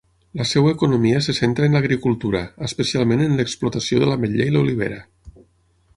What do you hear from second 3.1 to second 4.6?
en l'explotació de l'ametller i